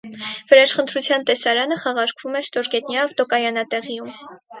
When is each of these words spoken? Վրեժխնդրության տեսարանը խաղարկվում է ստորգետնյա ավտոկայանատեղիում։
Վրեժխնդրության 0.51 1.25
տեսարանը 1.29 1.77
խաղարկվում 1.81 2.39
է 2.39 2.41
ստորգետնյա 2.45 3.05
ավտոկայանատեղիում։ 3.09 4.09